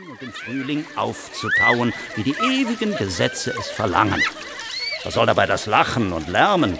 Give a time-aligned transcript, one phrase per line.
[0.00, 4.22] wachsen und im Frühling aufzutauen, wie die ewigen Gesetze es verlangen.
[5.04, 6.78] Was soll dabei das Lachen und Lärmen?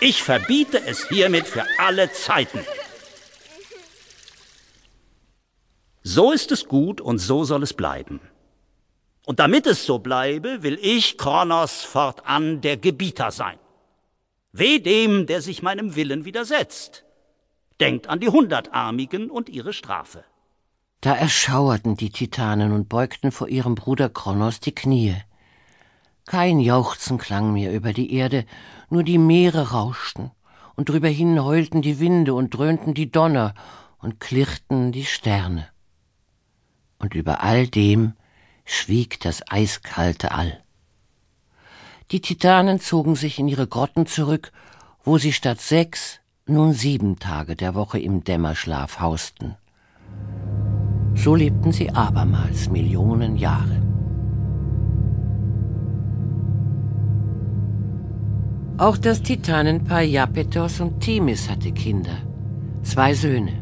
[0.00, 2.60] Ich verbiete es hiermit für alle Zeiten.
[6.02, 8.20] So ist es gut und so soll es bleiben.
[9.26, 13.58] Und damit es so bleibe, will ich, Kronos, fortan der Gebieter sein.
[14.52, 17.04] Weh dem, der sich meinem Willen widersetzt.
[17.78, 20.24] Denkt an die Hundertarmigen und ihre Strafe.
[21.00, 25.16] Da erschauerten die Titanen und beugten vor ihrem Bruder Kronos die Knie.
[26.26, 28.44] Kein Jauchzen klang mehr über die Erde,
[28.90, 30.30] nur die Meere rauschten,
[30.76, 33.54] und drüber hin heulten die Winde und dröhnten die Donner
[33.98, 35.68] und klirrten die Sterne.
[36.98, 38.12] Und über all dem
[38.66, 40.62] schwieg das eiskalte All.
[42.10, 44.52] Die Titanen zogen sich in ihre Grotten zurück,
[45.02, 49.56] wo sie statt sechs nun sieben Tage der Woche im Dämmerschlaf hausten.
[51.14, 53.80] So lebten sie abermals Millionen Jahre.
[58.78, 62.16] Auch das Titanenpaar Japetos und Themis hatte Kinder,
[62.82, 63.52] zwei Söhne,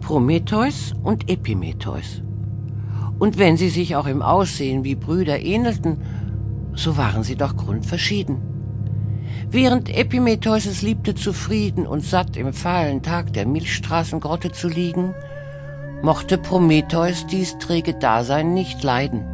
[0.00, 2.22] Prometheus und Epimetheus.
[3.20, 5.98] Und wenn sie sich auch im Aussehen wie Brüder ähnelten,
[6.74, 8.38] so waren sie doch grundverschieden.
[9.50, 15.14] Während Epimetheus es liebte, zufrieden und satt im fahlen Tag der Milchstraßengrotte zu liegen,
[16.02, 19.26] mochte Prometheus dies träge Dasein nicht leiden.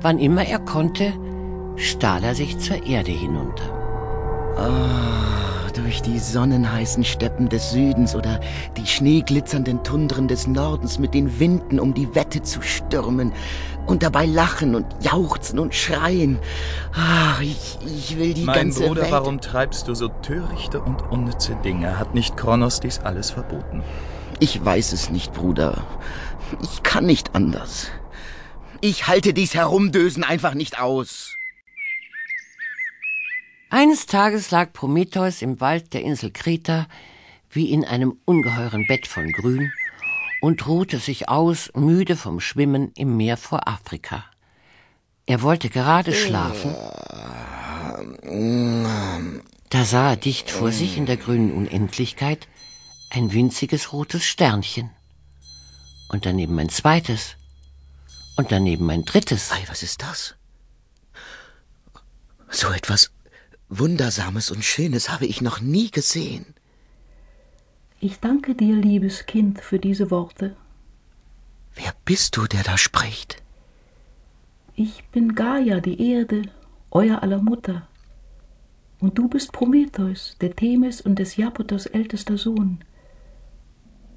[0.00, 1.12] Wann immer er konnte,
[1.76, 3.64] stahl er sich zur Erde hinunter.
[4.56, 8.40] Oh, durch die sonnenheißen Steppen des Südens oder
[8.76, 13.32] die schneeglitzernden Tundren des Nordens mit den Winden um die Wette zu stürmen
[13.86, 16.38] und dabei lachen und jauchzen und schreien.
[16.94, 19.12] Ach, ich, ich will die mein ganze Bruder, Welt...
[19.12, 21.98] warum treibst du so törichte und unnütze Dinge?
[21.98, 23.82] Hat nicht Kronos dies alles verboten?
[24.42, 25.86] Ich weiß es nicht, Bruder.
[26.64, 27.92] Ich kann nicht anders.
[28.80, 31.36] Ich halte dies Herumdösen einfach nicht aus.
[33.70, 36.88] Eines Tages lag Prometheus im Wald der Insel Kreta
[37.50, 39.70] wie in einem ungeheuren Bett von Grün
[40.40, 44.24] und ruhte sich aus, müde vom Schwimmen im Meer vor Afrika.
[45.24, 46.74] Er wollte gerade schlafen.
[49.70, 52.48] Da sah er dicht vor sich in der grünen Unendlichkeit
[53.14, 54.90] ein winziges rotes Sternchen.
[56.08, 57.36] Und daneben ein zweites.
[58.36, 59.52] Und daneben ein drittes.
[59.52, 60.34] Ei, was ist das?
[62.48, 63.12] So etwas
[63.68, 66.54] Wundersames und Schönes habe ich noch nie gesehen.
[68.00, 70.56] Ich danke dir, liebes Kind, für diese Worte.
[71.74, 73.42] Wer bist du, der da spricht?
[74.74, 76.42] Ich bin Gaia, die Erde,
[76.90, 77.88] euer aller Mutter.
[79.00, 82.82] Und du bist Prometheus, der Themis und des Japotos ältester Sohn.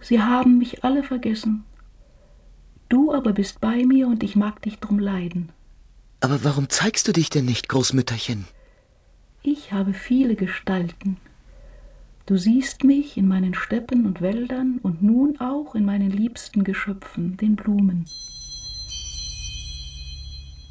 [0.01, 1.63] Sie haben mich alle vergessen.
[2.89, 5.49] Du aber bist bei mir und ich mag dich drum leiden.
[6.19, 8.45] Aber warum zeigst du dich denn nicht, Großmütterchen?
[9.41, 11.17] Ich habe viele Gestalten.
[12.25, 17.37] Du siehst mich in meinen Steppen und Wäldern und nun auch in meinen liebsten Geschöpfen,
[17.37, 18.05] den Blumen.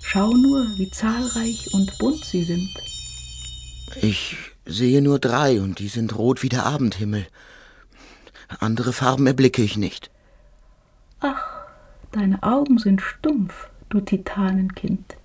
[0.03, 2.69] Schau nur, wie zahlreich und bunt sie sind.
[4.03, 4.37] Ich
[4.67, 7.27] sehe nur drei und die sind rot wie der Abendhimmel.
[8.61, 10.11] Andere Farben erblicke ich nicht.
[11.21, 11.45] Ach,
[12.13, 15.17] deine Augen sind stumpf, du Titanenkind.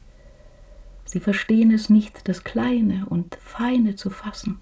[1.06, 4.60] Sie verstehen es nicht, das Kleine und Feine zu fassen.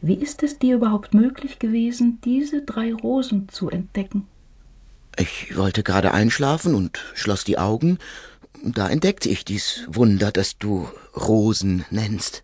[0.00, 4.26] Wie ist es dir überhaupt möglich gewesen, diese drei Rosen zu entdecken?
[5.16, 7.98] Ich wollte gerade einschlafen und schloss die Augen.
[8.64, 12.42] Da entdeckte ich dies Wunder, das du Rosen nennst.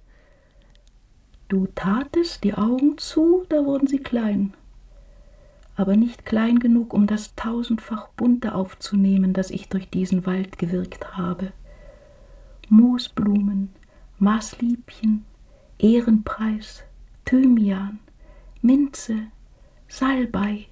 [1.48, 4.52] Du tatest die Augen zu, da wurden sie klein.
[5.76, 11.16] Aber nicht klein genug, um das tausendfach bunte aufzunehmen, das ich durch diesen Wald gewirkt
[11.16, 11.52] habe.
[12.68, 13.70] Moosblumen,
[14.18, 15.24] Maßliebchen,
[15.78, 16.84] Ehrenpreis,
[17.24, 17.98] Thymian,
[18.60, 19.28] Minze,
[19.86, 20.66] Salbei,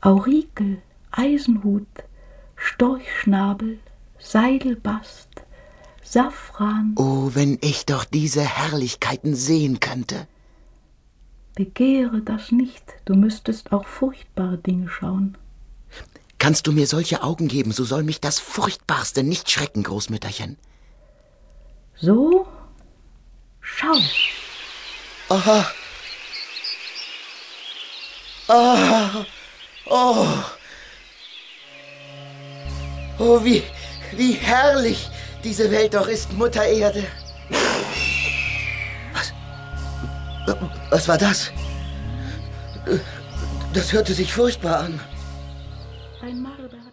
[0.00, 1.88] Aurikel, Eisenhut,
[2.54, 3.80] Storchschnabel,
[4.18, 5.43] Seidelbast,
[6.04, 6.94] Safran.
[6.96, 10.28] Oh, wenn ich doch diese Herrlichkeiten sehen könnte.
[11.54, 15.38] Begehre das nicht, du müsstest auch furchtbare Dinge schauen.
[16.38, 20.58] Kannst du mir solche Augen geben, so soll mich das Furchtbarste nicht schrecken, Großmütterchen.
[21.96, 22.46] So,
[23.60, 23.96] schau.
[25.30, 25.66] Aha.
[28.48, 29.24] Ah.
[29.86, 30.26] Oh.
[33.18, 33.62] Oh, wie,
[34.16, 35.08] wie herrlich
[35.44, 37.04] diese Welt doch ist, Mutter Erde.
[39.12, 39.32] Was?
[40.90, 41.52] Was war das?
[43.72, 45.00] Das hörte sich furchtbar an.
[46.22, 46.83] Ein Marder.